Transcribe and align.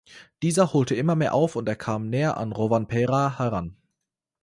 Dieser 0.41 0.73
holte 0.73 0.95
immer 0.95 1.13
mehr 1.13 1.35
auf 1.35 1.55
und 1.55 1.69
er 1.69 1.75
kam 1.75 2.09
näher 2.09 2.37
an 2.37 2.53
Rovanperä 2.53 3.37
heran. 3.37 3.77